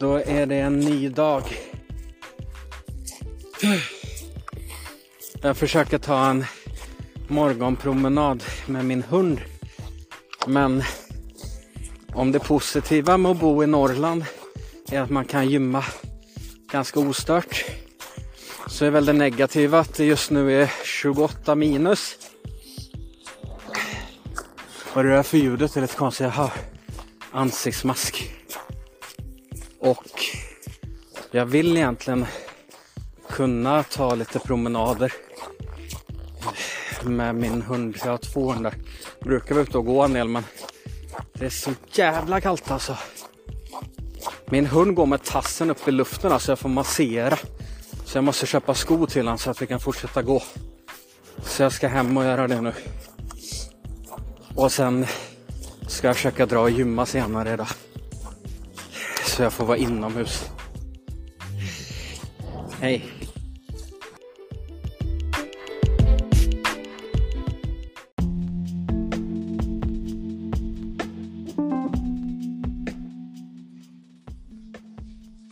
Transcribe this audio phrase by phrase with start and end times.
[0.00, 1.42] Då är det en ny dag.
[5.42, 6.44] Jag försöker ta en
[7.28, 9.40] morgonpromenad med min hund.
[10.46, 10.82] Men
[12.14, 14.24] om det positiva med att bo i Norrland
[14.90, 15.84] är att man kan gymma
[16.72, 17.64] ganska ostört.
[18.66, 22.16] Så är väl det negativa att det just nu är 28 minus.
[24.94, 25.74] Vad är det där för ljudet?
[25.74, 26.24] Det är lite konstigt.
[26.24, 26.52] Jag har
[27.30, 28.37] ansiktsmask
[31.38, 32.26] jag vill egentligen
[33.28, 35.12] kunna ta lite promenader
[37.02, 37.96] med min hund.
[38.04, 38.74] Jag har två hundar.
[39.20, 40.44] Brukar vara ute och gå en del men
[41.32, 42.96] det är så jävla kallt alltså.
[44.46, 47.38] Min hund går med tassen upp i luften alltså jag får massera.
[48.04, 50.42] Så jag måste köpa skor till honom så att vi kan fortsätta gå.
[51.42, 52.72] Så jag ska hem och göra det nu.
[54.54, 55.06] Och sen
[55.88, 57.68] ska jag försöka dra och gymma senare idag.
[59.26, 60.44] Så jag får vara inomhus.
[62.80, 63.04] Hej!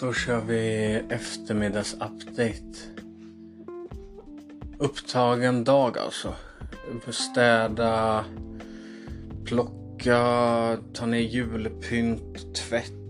[0.00, 2.52] Då kör vi eftermiddagsupdate.
[4.78, 6.34] Upptagen dag alltså.
[7.10, 8.24] Städa,
[9.44, 13.05] plocka, ta ner julpynt, tvätt.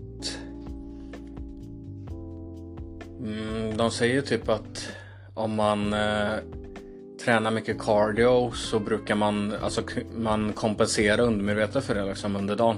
[3.77, 4.89] De säger typ att
[5.33, 6.35] om man eh,
[7.25, 9.81] tränar mycket cardio så brukar man, alltså,
[10.17, 12.77] man kompensera undermedvetet för det liksom under dagen.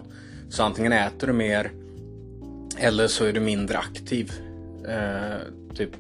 [0.49, 1.71] Så antingen äter du mer
[2.77, 4.31] eller så är du mindre aktiv.
[4.87, 5.91] Eh, typ.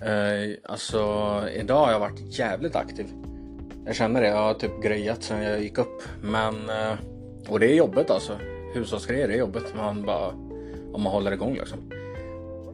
[0.00, 0.98] Eh, alltså
[1.54, 3.06] idag har jag varit jävligt aktiv.
[3.86, 4.28] Jag känner det.
[4.28, 6.02] Jag har typ grejat sen jag gick upp.
[6.22, 6.94] Men eh,
[7.48, 8.38] och det är jobbet alltså.
[8.74, 9.74] Hushållsgrejer är jobbet.
[9.76, 10.28] Man bara
[10.92, 11.78] om man håller igång liksom.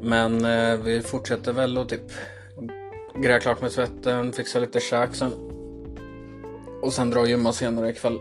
[0.03, 2.13] Men eh, vi fortsätter väl och typ
[3.15, 5.33] greja klart med tvätten, fixa lite käk sen.
[6.83, 8.19] Och sen dra och gymma senare ikväll.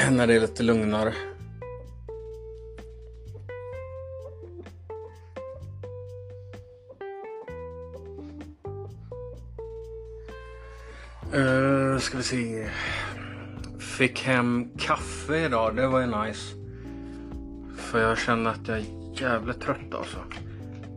[0.10, 1.14] När det är lite lugnare.
[11.34, 12.68] Uh, ska vi se.
[13.78, 15.76] Fick hem kaffe idag.
[15.76, 16.54] Det var ju nice.
[17.76, 20.18] För jag känner att jag jävligt trött alltså.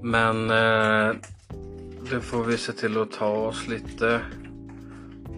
[0.04, 1.16] Men eh,
[2.10, 4.22] det får vi se till att ta oss lite.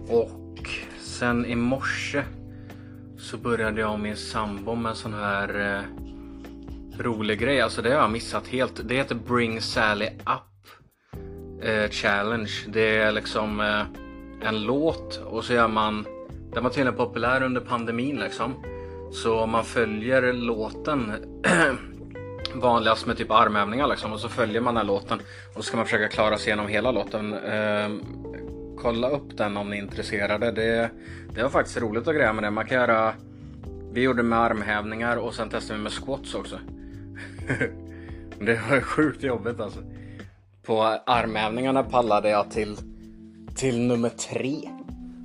[0.08, 2.22] Och sen i morse
[3.18, 5.82] så började jag och min sambo med en sån här eh,
[7.02, 7.60] rolig grej.
[7.60, 8.88] Alltså det har jag missat helt.
[8.88, 10.68] Det heter Bring Sally Up
[11.62, 12.52] eh, Challenge.
[12.68, 16.06] Det är liksom eh, en låt och så gör man
[16.54, 18.54] Den var tydligen populär under pandemin liksom.
[19.12, 21.12] Så man följer låten
[22.60, 25.76] vanligast med typ armövningar liksom och så följer man den här låten och så ska
[25.76, 27.34] man försöka klara sig igenom hela låten.
[27.34, 27.88] Eh,
[28.78, 30.50] kolla upp den om ni är intresserade.
[30.50, 30.90] Det,
[31.34, 32.50] det var faktiskt roligt att greja med det.
[32.50, 33.14] Man kan göra
[33.92, 36.58] Vi gjorde med armhävningar och sen testade vi med squats också.
[38.38, 39.80] det var sjukt jobbigt alltså.
[40.66, 42.76] På armhävningarna pallade jag till
[43.58, 44.70] till nummer tre.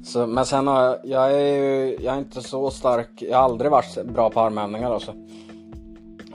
[0.03, 3.71] Så, men sen har jag, jag är, jag är inte så stark, jag har aldrig
[3.71, 5.13] varit bra på armhävningar alltså.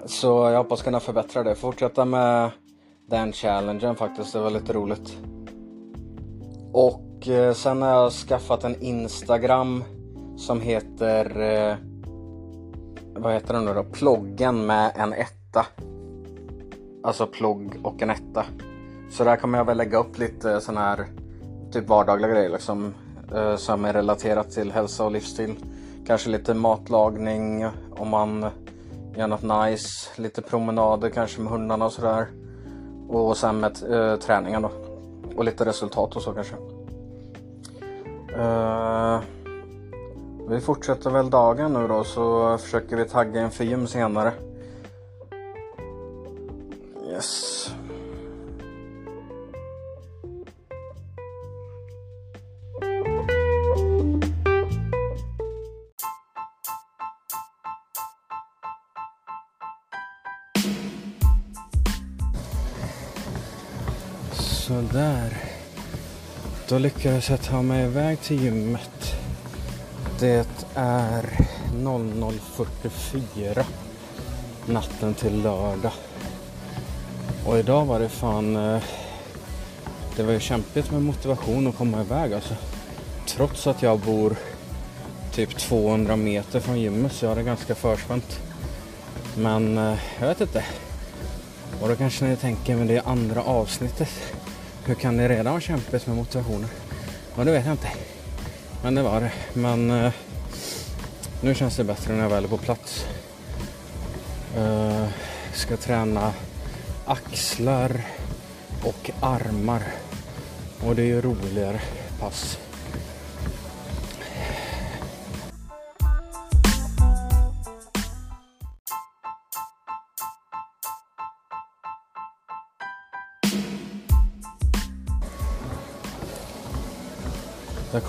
[0.04, 2.50] Så jag hoppas kunna förbättra det, fortsätta med
[3.06, 5.19] den challengen faktiskt, det var lite roligt.
[6.72, 9.84] Och eh, sen har jag skaffat en Instagram
[10.36, 11.76] som heter eh,
[13.14, 13.84] Vad heter den nu då?
[13.84, 15.66] Ploggen med en etta.
[17.03, 18.44] Alltså plogg och en etta.
[19.10, 21.06] Så där kommer jag väl lägga upp lite sån här
[21.72, 22.94] typ vardagliga grejer liksom.
[23.34, 25.54] Eh, som är relaterat till hälsa och livsstil.
[26.06, 28.47] Kanske lite matlagning om man
[29.18, 30.10] gärna något nice.
[30.16, 32.28] Lite promenader kanske med hundarna och sådär.
[33.08, 34.70] Och sen med äh, träningen då.
[35.36, 36.54] Och lite resultat och så kanske.
[38.38, 39.20] Uh,
[40.48, 44.32] vi fortsätter väl dagen nu då så försöker vi tagga inför gym senare.
[47.10, 47.58] Yes.
[66.68, 69.15] Då lyckades jag ta mig iväg till gymmet.
[70.18, 71.22] Det är
[71.72, 73.65] 00.44
[74.66, 75.92] natten till lördag.
[77.47, 78.56] Och idag var det fan...
[78.56, 78.82] Eh,
[80.16, 82.54] det var ju kämpigt med motivation att komma iväg alltså.
[83.26, 84.36] Trots att jag bor
[85.32, 88.41] typ 200 meter från gymmet så jag har det ganska förspänt.
[89.36, 90.64] Men eh, jag vet inte.
[91.80, 94.10] Och då kanske ni tänker, men det är andra avsnittet.
[94.88, 96.68] Hur kan det redan ha kämpat med motivationen?
[97.36, 97.88] Ja, det vet jag inte.
[98.82, 99.32] Men det var det.
[99.54, 100.12] Men eh,
[101.40, 103.06] nu känns det bättre när jag väl är på plats.
[104.56, 105.06] Eh,
[105.54, 106.32] ska träna
[107.06, 108.00] axlar
[108.84, 109.82] och armar.
[110.80, 111.80] Och det är ju roligare
[112.20, 112.58] pass.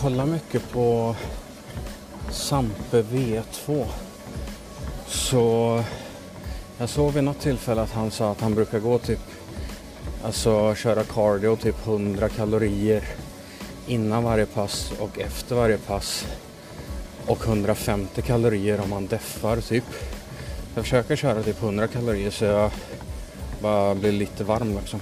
[0.02, 1.16] Kollar mycket på
[2.32, 3.86] Sampe V2.
[5.08, 5.84] Så
[6.78, 9.20] jag såg vid något tillfälle att han sa att han brukar gå typ,
[10.24, 13.04] alltså köra cardio typ 100 kalorier
[13.88, 16.26] innan varje pass och efter varje pass.
[17.26, 19.86] Och 150 kalorier om man deffar typ.
[20.76, 22.72] Jag försöker köra typ 100 kalorier så jag
[23.62, 25.00] bara blir lite varm liksom.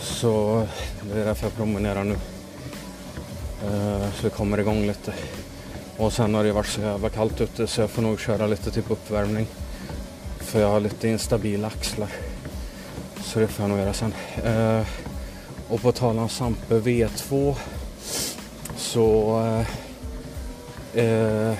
[0.00, 0.66] Så
[1.12, 2.16] det är därför jag promenerar nu.
[3.64, 5.14] Eh, så vi kommer igång lite.
[5.96, 8.70] Och sen har det varit så jävla kallt ute så jag får nog köra lite
[8.70, 9.46] typ uppvärmning.
[10.38, 12.08] För jag har lite instabila axlar.
[13.24, 14.14] Så det får jag nog göra sen.
[14.44, 14.86] Eh,
[15.68, 17.54] och på tal om Sampe V2
[18.76, 19.38] så
[20.94, 21.54] eh, eh,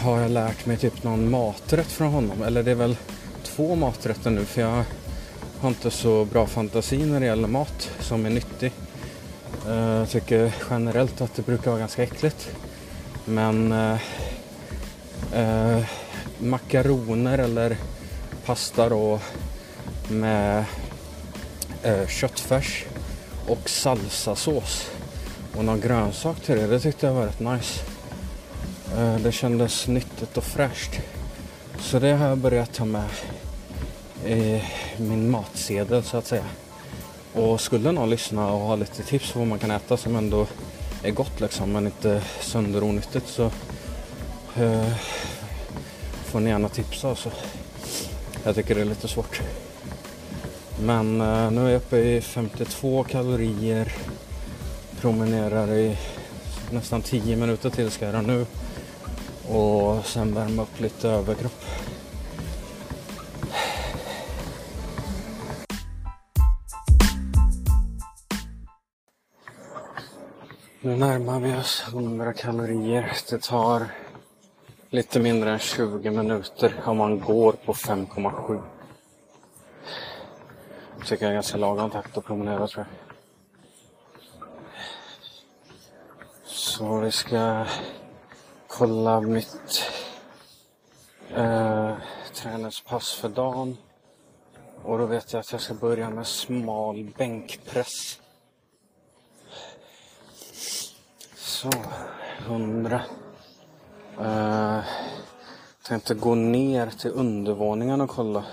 [0.00, 2.42] har jag lärt mig typ någon maträtt från honom.
[2.42, 2.96] Eller det är väl
[3.42, 4.84] två maträtter nu för jag
[5.60, 8.72] har inte så bra fantasi när det gäller mat som är nyttig.
[9.68, 12.56] Eh, jag tycker generellt att det brukar vara ganska äckligt.
[13.24, 14.00] Men eh,
[15.32, 15.84] eh,
[16.38, 17.76] makaroner eller
[18.44, 19.20] pasta då
[20.08, 20.64] med
[21.82, 22.84] eh, köttfärs
[23.48, 24.90] och salsasås
[25.56, 26.66] och någon grönsak till det.
[26.66, 27.80] Det tyckte jag var rätt nice.
[28.96, 31.00] Eh, det kändes nyttigt och fräscht.
[31.80, 33.08] Så det har jag börjat ta med
[34.26, 34.62] i
[34.96, 36.44] min matsedel så att säga.
[37.34, 40.46] Och skulle någon lyssna och ha lite tips på vad man kan äta som ändå
[41.02, 43.50] är gott liksom men inte sönderonyttigt så
[44.56, 44.92] eh,
[46.24, 47.08] får ni gärna tipsa.
[47.08, 47.30] Alltså.
[48.44, 49.40] Jag tycker det är lite svårt.
[50.80, 53.92] Men eh, nu är jag uppe i 52 kalorier.
[55.00, 55.98] Promenerar i
[56.70, 58.46] nästan 10 minuter till ska jag göra nu.
[59.48, 61.64] Och sen värma upp lite överkropp.
[70.84, 73.12] Nu närmar vi oss 100 kalorier.
[73.30, 73.86] Det tar
[74.90, 78.62] lite mindre än 20 minuter om man går på 5,7.
[81.06, 82.96] Tycker jag är ganska lagom takt att promenera tror jag.
[86.44, 87.66] Så vi ska
[88.66, 89.90] kolla mitt
[91.34, 91.92] eh,
[92.34, 93.76] träningspass för dagen.
[94.82, 98.20] Och då vet jag att jag ska börja med smal bänkpress.
[101.64, 101.70] Så,
[102.46, 103.02] 100.
[104.20, 104.84] Uh, eh,
[105.82, 108.44] tänkte gå ner till undervåningen och kolla.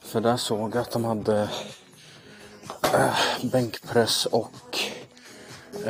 [0.00, 1.42] För där såg jag att de hade
[2.94, 4.78] uh, bänkpress och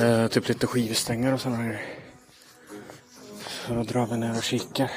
[0.00, 1.86] uh, typ lite skivstänger och sådana grejer.
[3.66, 4.90] Så då drar vi ner och kikar.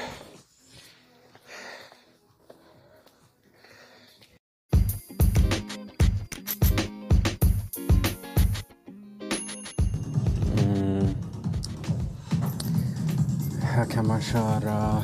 [13.82, 15.02] Här kan man köra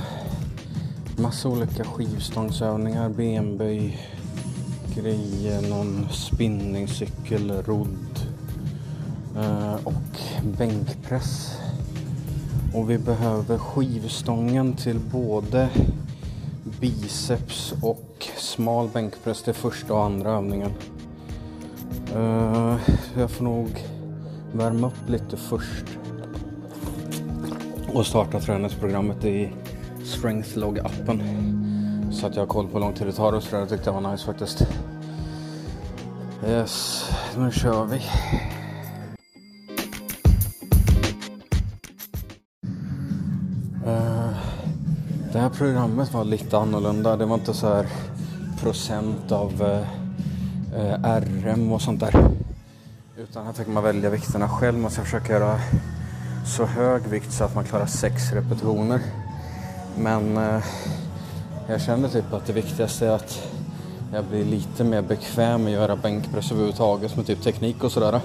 [1.17, 3.99] massa olika skivstångsövningar, benböj,
[4.95, 8.21] grejer, någon spinningcykel, rodd
[9.37, 10.21] eh, och
[10.59, 11.59] bänkpress.
[12.75, 15.69] Och vi behöver skivstången till både
[16.81, 20.73] biceps och smal bänkpress till första och andra övningen.
[22.15, 22.77] Eh,
[23.19, 23.85] jag får nog
[24.53, 25.99] värma upp lite först
[27.95, 29.53] och starta träningsprogrammet i
[30.05, 31.23] Strengthlog-appen.
[32.13, 33.61] Så att jag har koll på hur lång tid det tar och sådär.
[33.61, 34.67] Det tyckte jag var nice faktiskt.
[36.47, 37.05] Yes,
[37.37, 37.97] nu kör vi.
[43.87, 44.31] Eh,
[45.33, 47.17] det här programmet var lite annorlunda.
[47.17, 47.87] Det var inte så här
[48.61, 52.31] procent av eh, eh, RM och sånt där.
[53.17, 54.79] Utan här fick man välja vikterna själv.
[54.79, 55.61] Man ska försöka göra
[56.49, 59.01] så hög vikt så att man klarar sex repetitioner.
[59.97, 60.65] Men eh,
[61.69, 63.49] jag känner typ att det viktigaste är att
[64.13, 68.21] jag blir lite mer bekväm med att göra bänkpress överhuvudtaget med typ teknik och sådär.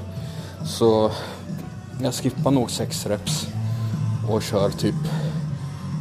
[0.65, 1.12] Så
[2.01, 3.48] jag skippar nog sex reps
[4.30, 4.96] och kör typ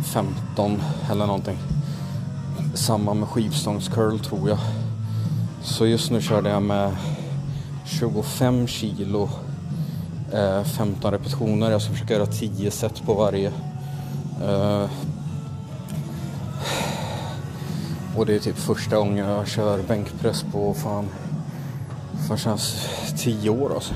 [0.04, 1.58] 15 eller någonting.
[2.74, 4.58] samma med skivstångscurl tror jag.
[5.62, 6.96] Så just nu körde jag med
[7.84, 9.30] 25 kilo,
[10.32, 11.70] Eh, 15 repetitioner.
[11.70, 13.52] Jag ska försöka göra 10 set på varje.
[14.42, 14.90] Eh,
[18.16, 21.08] och det är typ första gången jag kör bänkpress på fan,
[22.28, 23.94] fan känns 10 år alltså.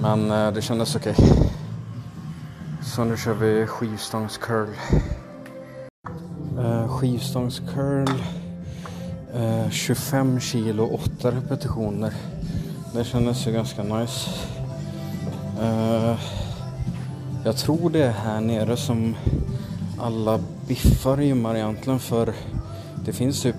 [0.00, 1.14] Men eh, det kändes okej.
[1.18, 1.48] Okay.
[2.82, 4.68] Så nu kör vi skivstångscurl.
[6.58, 8.08] Eh, skivstångscurl.
[9.70, 10.86] 25 eh, kilo,
[11.18, 12.12] 8 repetitioner.
[12.94, 14.30] Det kändes ju ganska nice.
[15.60, 16.18] Eh,
[17.44, 19.16] jag tror det är här nere som
[20.00, 22.32] alla biffar gymmar egentligen för
[23.04, 23.56] det finns typ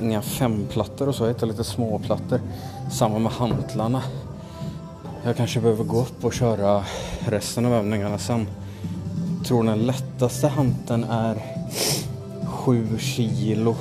[0.00, 2.40] inga femplattor och så, utan lite småplattor.
[2.90, 4.02] Samma med hantlarna.
[5.24, 6.84] Jag kanske behöver gå upp och köra
[7.28, 8.46] resten av övningarna sen.
[9.38, 11.42] Jag tror den lättaste hanten är
[12.46, 13.76] 7 kilo.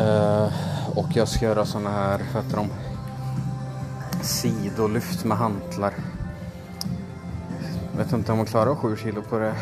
[0.00, 0.48] Uh,
[0.96, 2.87] och jag ska göra såna här, vad heter de?
[4.28, 5.94] Sidolyft med hantlar.
[7.96, 9.54] Vet inte om jag klarar 7 kilo på det.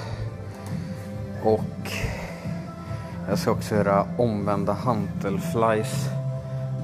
[1.44, 1.92] Och
[3.28, 6.08] jag ska också göra omvända hantelflies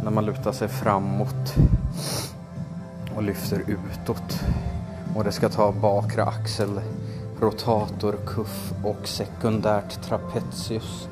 [0.05, 1.55] när man lutar sig framåt
[3.17, 4.41] och lyfter utåt.
[5.17, 6.81] Och det ska ta bakre axel,
[7.41, 11.09] rotator, kuff och sekundärt trapezius.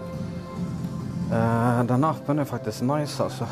[1.33, 3.47] Eh, den appen är faktiskt nice alltså.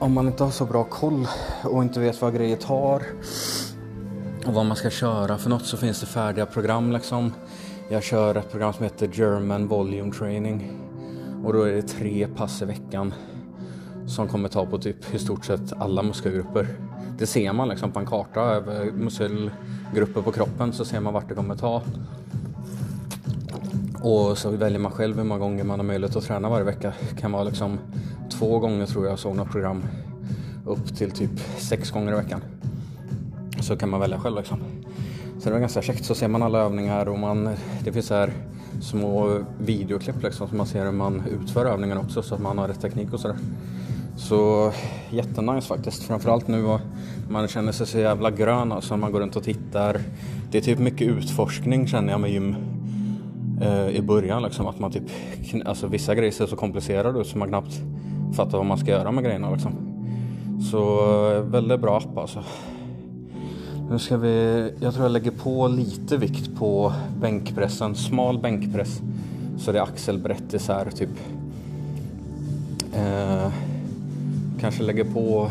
[0.00, 1.26] Om man inte har så bra koll
[1.64, 3.02] och inte vet vad grejer tar
[4.46, 7.32] och vad man ska köra för något så finns det färdiga program liksom.
[7.88, 10.72] Jag kör ett program som heter German Volume Training
[11.44, 13.14] och då är det tre pass i veckan
[14.06, 16.68] som kommer ta på typ i stort sett alla muskelgrupper.
[17.18, 21.28] Det ser man liksom på en karta över muskelgrupper på kroppen så ser man vart
[21.28, 21.82] det kommer ta.
[24.02, 26.92] Och så väljer man själv hur många gånger man har möjlighet att träna varje vecka.
[27.10, 27.78] Det kan vara liksom
[28.38, 29.82] två gånger tror jag såg något program
[30.66, 32.40] upp till typ sex gånger i veckan.
[33.60, 34.58] Så kan man välja själv liksom.
[35.38, 36.04] Så det var ganska käckt.
[36.04, 37.50] Så ser man alla övningar och man,
[37.84, 38.32] det finns här
[38.80, 42.68] små videoklipp liksom så man ser hur man utför övningarna också så att man har
[42.68, 43.36] rätt teknik och sådär.
[44.16, 44.72] Så
[45.10, 46.02] jättenice faktiskt.
[46.02, 46.80] Framförallt nu och
[47.30, 50.00] man känner sig så jävla grön alltså när man går runt och tittar.
[50.50, 52.56] Det är typ mycket utforskning känner jag med gym
[53.62, 54.66] eh, i början liksom.
[54.66, 55.02] Att man typ,
[55.64, 57.82] alltså vissa grejer ser så komplicerade ut så man knappt
[58.32, 59.72] Fatta vad man ska göra med grejerna liksom.
[60.70, 60.98] Så
[61.32, 62.44] eh, väldigt bra app alltså.
[63.90, 69.00] Nu ska vi, jag tror jag lägger på lite vikt på bänkpressen, smal bänkpress.
[69.58, 71.10] Så det är axelbrett isär typ.
[72.92, 73.52] Eh,
[74.60, 75.50] kanske lägger på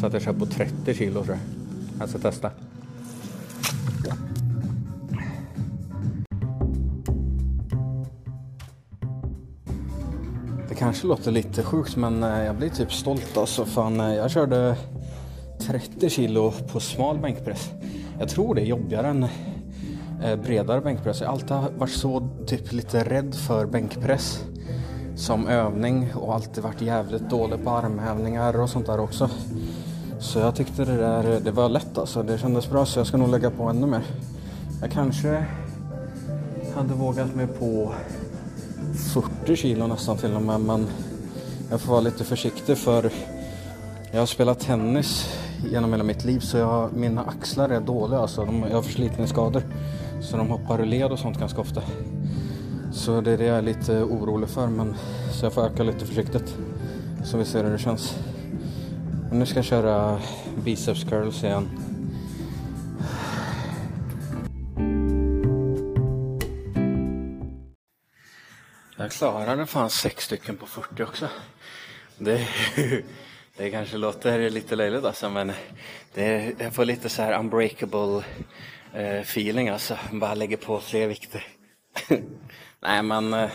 [0.00, 1.38] så att jag kör på 30 kilo tror jag.
[2.00, 2.50] Jag ska testa.
[10.82, 13.64] Kanske låter lite sjukt men eh, jag blir typ stolt alltså.
[13.64, 14.76] Fan, eh, jag körde
[15.58, 17.70] 30 kilo på smal bänkpress.
[18.18, 19.26] Jag tror det är jobbigare än
[20.24, 21.20] eh, bredare bänkpress.
[21.20, 24.44] Jag har alltid varit så typ lite rädd för bänkpress
[25.16, 29.30] som övning och alltid varit jävligt dålig på armhävningar och sånt där också.
[30.18, 32.22] Så jag tyckte det där det var lätt alltså.
[32.22, 34.02] Det kändes bra så jag ska nog lägga på ännu mer.
[34.80, 35.44] Jag kanske
[36.74, 37.92] hade vågat mig på
[38.94, 40.86] 40 kilo nästan till och med men
[41.70, 43.10] jag får vara lite försiktig för
[44.12, 45.28] jag har spelat tennis
[45.70, 48.44] genom hela mitt liv så jag, mina axlar är dåliga alltså.
[48.44, 49.62] De, jag har förslitningsskador.
[50.20, 51.82] Så de hoppar ur led och sånt ganska ofta.
[52.92, 54.66] Så det är det jag är lite orolig för.
[54.66, 54.94] Men,
[55.32, 56.56] så jag får öka lite försiktigt.
[57.24, 58.18] Så vi ser hur det känns.
[59.28, 60.18] Men nu ska jag köra
[60.64, 61.68] biceps curls igen.
[69.12, 71.28] Klarade fan sex stycken på 40 också.
[72.18, 72.48] Det
[73.56, 75.52] det kanske låter lite löjligt alltså men
[76.14, 78.24] det, jag får lite så här unbreakable
[78.94, 79.98] eh, feeling alltså.
[80.12, 81.46] Bara lägger på fler vikter.
[82.80, 83.50] Nej men eh,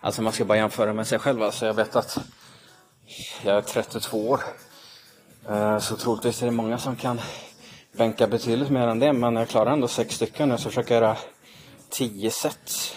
[0.00, 1.66] alltså man ska bara jämföra med sig själv alltså.
[1.66, 2.18] Jag vet att
[3.42, 4.40] jag är 32 år.
[5.48, 7.20] Eh, så troligtvis är det många som kan
[7.92, 10.50] bänka betydligt mer än det men jag klarar ändå sex stycken.
[10.50, 11.16] Jag ska försöka göra
[11.90, 12.96] tio set.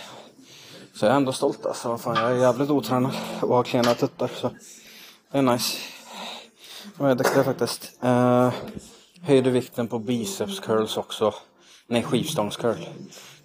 [0.95, 1.97] Så jag är ändå stolt alltså.
[1.97, 4.51] Fan, jag är jävligt otränad och har klena tuttar så
[5.31, 5.77] det är nice.
[6.99, 7.91] Ja, jag duktig faktiskt.
[8.03, 8.53] Uh,
[9.21, 11.33] höjde vikten på biceps curls också.
[11.87, 12.77] Nej, skivstångscurl.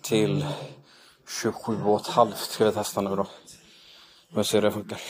[0.02, 0.46] Till
[1.42, 3.26] 27,5 ska vi testa nu då.
[4.34, 5.00] Vi se hur det funkar.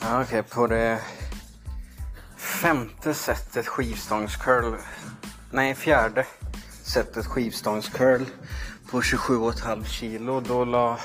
[0.00, 1.00] Ja, Okej, okay, på det
[2.62, 4.74] femte setet skivstångscurl.
[5.50, 6.26] Nej, fjärde
[6.82, 8.24] setet skivstångscurl
[8.90, 10.40] på 27,5 kilo.
[10.40, 10.98] Då la...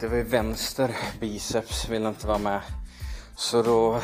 [0.00, 2.60] Det var ju vänster biceps, ville inte vara med.
[3.36, 4.00] Så då,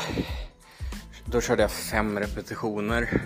[1.25, 3.21] då körde jag fem repetitioner.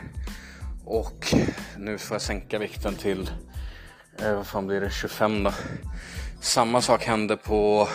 [0.85, 1.35] Och
[1.77, 3.31] nu får jag sänka vikten till,
[4.19, 5.53] eh, vad fan blir det, 25 då.
[6.41, 7.87] Samma sak hände på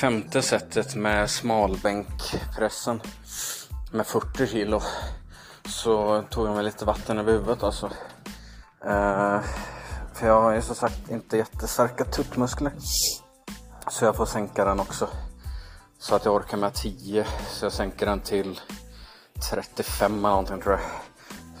[0.00, 3.00] femte setet med smalbänkpressen
[3.94, 4.80] med 40 kilo.
[5.68, 7.86] Så tog jag mig lite vatten över huvudet alltså.
[8.84, 9.40] Eh,
[10.14, 12.72] för jag har ju som sagt inte jättestarka tuttmuskler.
[13.88, 15.08] Så jag får sänka den också.
[15.98, 17.26] Så att jag orkar med 10.
[17.48, 18.60] Så jag sänker den till
[19.50, 20.82] 35 eller någonting tror jag.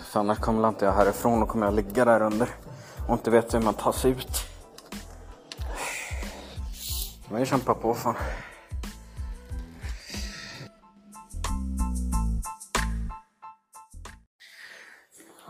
[0.04, 2.48] För annars kommer inte jag härifrån och kommer jag ligga där under.
[3.08, 4.44] Och inte veta hur man tar sig ut.
[7.28, 8.16] Men jag kämpar på fan.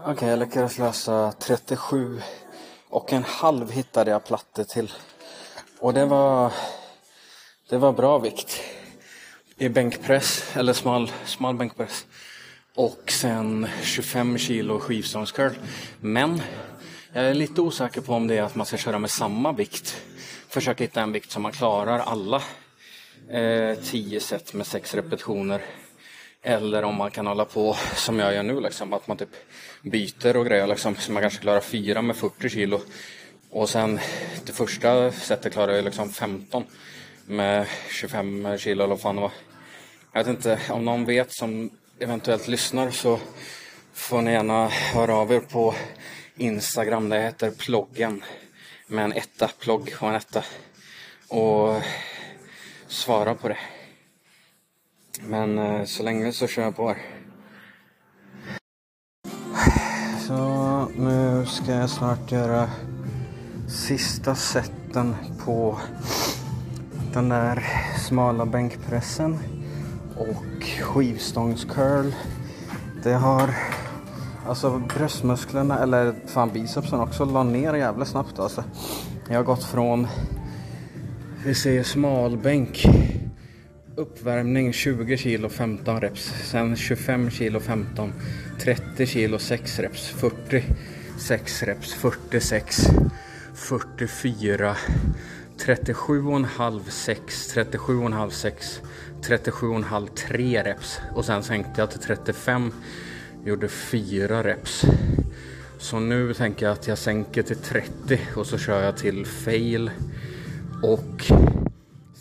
[0.07, 2.21] Okej, okay, jag lyckades lösa 37
[2.89, 4.93] och en halv hittade jag plattor till.
[5.79, 6.53] Och det var,
[7.69, 8.61] det var bra vikt.
[9.57, 12.07] I bänkpress, eller smal, smal bänkpress.
[12.75, 15.53] Och sen 25 kilo skivstångscurl.
[16.01, 16.43] Men
[17.13, 19.97] jag är lite osäker på om det är att man ska köra med samma vikt.
[20.49, 22.43] Försöka hitta en vikt som man klarar alla
[23.31, 25.63] eh, 10 set med 6 repetitioner.
[26.47, 29.29] Eller om man kan hålla på som jag gör nu, liksom, att man typ
[29.83, 30.67] byter och grejer.
[30.67, 32.81] Liksom, så man kanske klarar fyra med 40 kilo.
[33.51, 34.01] Och sen
[34.47, 36.65] det första setet klarar jag liksom 15
[37.27, 39.33] med 25 kilo eller vad fan det var.
[40.13, 43.19] Jag vet inte, om någon vet som eventuellt lyssnar så
[43.93, 45.75] får ni gärna höra av er på
[46.37, 47.09] Instagram.
[47.09, 48.25] Det heter ploggen
[48.87, 50.45] med en etta, plogg och en etta.
[51.29, 51.83] Och
[52.89, 53.59] svara på det.
[55.23, 56.99] Men eh, så länge så kör jag på här.
[60.21, 62.71] Så nu ska jag snart göra
[63.69, 65.79] sista seten på
[67.13, 67.67] den där
[68.09, 69.39] smala bänkpressen
[70.17, 72.13] och skivstångscurl.
[73.03, 73.55] Det har
[74.47, 78.65] alltså bröstmusklerna eller fan bicepsen också la ner jävligt snabbt alltså.
[79.29, 80.07] Jag har gått från
[81.45, 82.87] vi säger smalbänk
[83.97, 86.33] uppvärmning 20 kilo 15 reps.
[86.51, 88.13] Sen 25 kilo 15.
[88.61, 90.09] 30 kilo 6 reps.
[90.09, 90.65] 40
[91.19, 91.95] 6 reps.
[91.95, 92.87] 46.
[93.55, 94.77] 44.
[95.59, 97.57] 37,5 6.
[97.57, 98.81] 37,5 6.
[99.23, 101.01] 37,5 3 reps.
[101.15, 102.73] Och sen sänkte jag till 35.
[103.45, 104.85] Gjorde 4 reps.
[105.79, 109.91] Så nu tänker jag att jag sänker till 30 och så kör jag till fail.
[110.83, 111.33] Och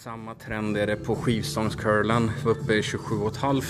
[0.04, 3.64] samma trend är det på skivstångscurlen, uppe i 27,5.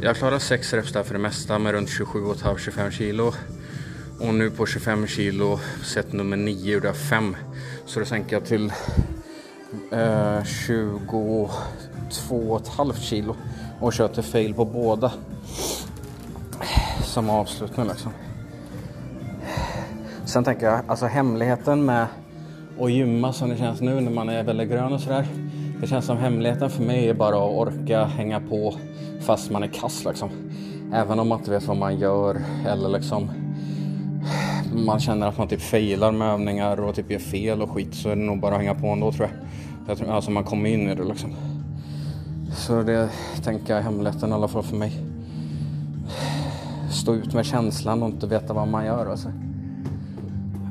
[0.00, 3.32] Jag klarar 6 reps där för det mesta med runt 27,5-25 kilo.
[4.20, 7.36] Och nu på 25 kilo, set nummer 9 gjorde jag 5.
[7.86, 8.72] Så då sänker jag till
[9.90, 13.36] eh, 22,5 kilo
[13.80, 15.12] och kör till fail på båda.
[17.04, 18.12] Som avslutning liksom.
[20.24, 22.06] Sen tänker jag, alltså hemligheten med
[22.78, 25.26] och gymma som det känns nu när man är väldigt grön och sådär.
[25.80, 28.74] Det känns som hemligheten för mig är bara att orka hänga på
[29.20, 30.30] fast man är kass liksom.
[30.94, 33.30] Även om man inte vet vad man gör eller liksom
[34.74, 38.08] man känner att man typ failar med övningar och typ gör fel och skit så
[38.08, 39.48] är det nog bara att hänga på ändå tror jag.
[39.88, 41.34] jag tror, alltså man kommer in i det liksom.
[42.56, 43.08] Så det
[43.44, 44.92] tänker jag är hemligheten i alla fall för mig.
[46.90, 49.32] Stå ut med känslan och inte veta vad man gör alltså.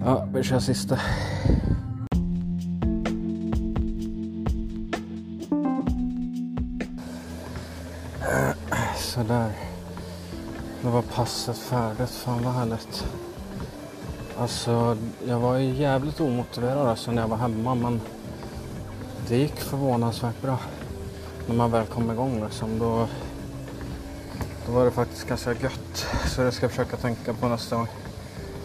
[0.05, 0.99] Ja, vi kör sista.
[9.13, 9.51] Sådär.
[10.81, 12.09] Nu var passet färdigt.
[12.09, 13.05] Fan vad härligt.
[14.37, 14.97] Alltså,
[15.27, 18.01] jag var ju jävligt omotiverad alltså när jag var hemma men
[19.27, 20.59] det gick förvånansvärt bra.
[21.47, 23.07] När man väl kom igång liksom då,
[24.65, 26.07] då var det faktiskt ganska gött.
[26.27, 27.87] Så det ska jag försöka tänka på nästa gång.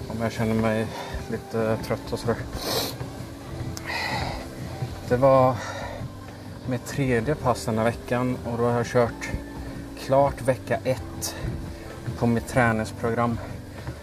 [0.09, 0.87] Om jag känner mig
[1.31, 2.37] lite trött och sådär.
[5.09, 5.55] Det var
[6.67, 9.31] mitt tredje pass den här veckan och då har jag kört
[10.09, 11.37] klart vecka ett
[12.19, 13.39] på mitt träningsprogram.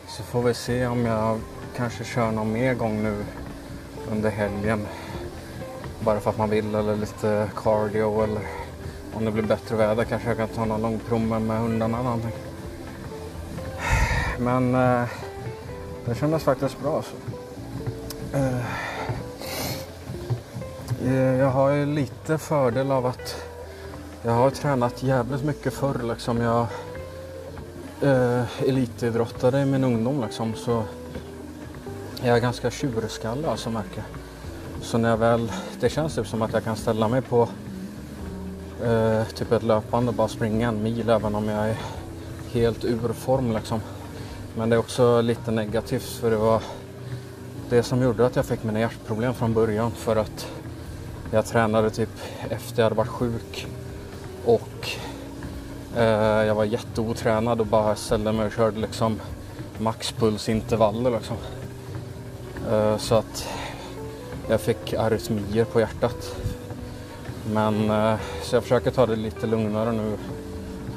[0.08, 1.40] Så får vi se om jag
[1.76, 3.26] kanske kör någon mer gång nu
[4.12, 4.88] under helgen.
[6.00, 8.42] Bara för att man vill eller lite cardio eller
[9.14, 12.10] om det blir bättre väder kanske jag kan ta någon lång promenad med hundarna eller
[12.10, 12.36] någonting.
[14.40, 15.08] Men eh,
[16.06, 17.02] det kändes faktiskt bra.
[17.02, 17.16] Så.
[18.38, 18.66] Eh,
[21.06, 23.45] eh jag har ju lite fördel av att
[24.26, 26.42] jag har tränat jävligt mycket förr liksom.
[26.42, 26.68] Jag
[28.02, 30.84] eh, elitidrottade i min ungdom liksom så
[32.24, 34.04] jag är ganska tjurskallig alltså märker
[34.82, 37.50] Så när jag väl, det känns typ som att jag kan ställa mig på
[38.84, 41.78] eh, typ ett löpande och bara springa en mil även om jag är
[42.52, 43.82] helt ur form liksom.
[44.58, 46.62] Men det är också lite negativt för det var
[47.70, 50.48] det som gjorde att jag fick mina hjärtproblem från början för att
[51.32, 52.10] jag tränade typ
[52.50, 53.68] efter jag hade varit sjuk
[54.46, 54.90] och
[55.98, 59.20] eh, jag var jätteotränad och bara ställde mig och körde liksom
[59.80, 61.38] maxpulsintervaller liksom.
[62.72, 63.48] Eh, så att
[64.50, 66.36] jag fick arytmier på hjärtat.
[67.54, 70.18] Men eh, så jag försöker ta det lite lugnare nu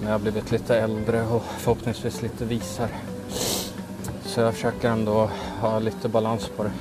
[0.03, 2.91] när jag blivit lite äldre och förhoppningsvis lite visare.
[4.25, 5.31] Så jag försöker ändå
[5.61, 6.73] ha lite balans på det.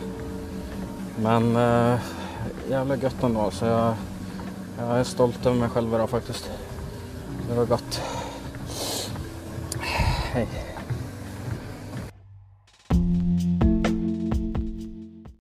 [1.21, 1.99] Men eh,
[2.69, 3.51] jävla gött ändå.
[3.51, 3.93] Så jag,
[4.77, 6.51] jag är stolt över mig själv idag faktiskt.
[7.49, 8.01] Det var gott.